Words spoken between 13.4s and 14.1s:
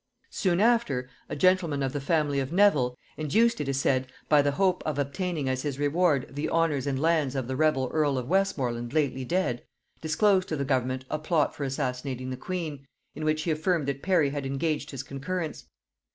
he affirmed that